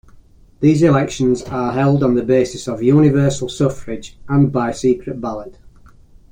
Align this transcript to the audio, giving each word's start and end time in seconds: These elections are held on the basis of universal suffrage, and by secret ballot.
These 0.61 0.81
elections 0.81 1.43
are 1.43 1.73
held 1.73 2.01
on 2.01 2.15
the 2.15 2.23
basis 2.23 2.67
of 2.67 2.81
universal 2.81 3.47
suffrage, 3.49 4.17
and 4.27 4.51
by 4.51 4.71
secret 4.71 5.21
ballot. 5.21 5.59